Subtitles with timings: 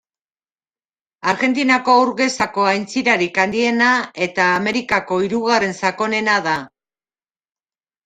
[1.31, 3.93] Argentinako ur gezako aintzirarik handiena
[4.29, 6.61] eta Amerikako hirugarren sakonena da.